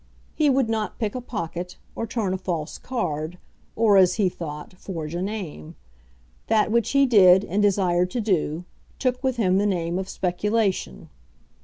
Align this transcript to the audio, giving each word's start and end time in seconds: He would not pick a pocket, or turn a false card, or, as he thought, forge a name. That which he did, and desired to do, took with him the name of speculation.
He 0.33 0.49
would 0.49 0.67
not 0.67 0.97
pick 0.97 1.13
a 1.13 1.21
pocket, 1.21 1.77
or 1.95 2.07
turn 2.07 2.33
a 2.33 2.37
false 2.39 2.79
card, 2.79 3.37
or, 3.75 3.97
as 3.97 4.15
he 4.15 4.29
thought, 4.29 4.73
forge 4.73 5.13
a 5.13 5.21
name. 5.21 5.75
That 6.47 6.71
which 6.71 6.89
he 6.93 7.05
did, 7.05 7.45
and 7.45 7.61
desired 7.61 8.09
to 8.09 8.19
do, 8.19 8.65
took 8.97 9.23
with 9.23 9.35
him 9.37 9.59
the 9.59 9.67
name 9.67 9.99
of 9.99 10.09
speculation. 10.09 11.09